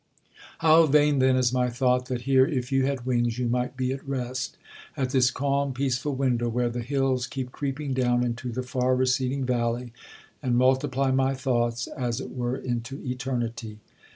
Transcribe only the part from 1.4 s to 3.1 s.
my thought that here, if you had